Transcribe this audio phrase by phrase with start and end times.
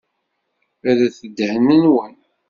[0.85, 2.15] Rret ddhen-nwen.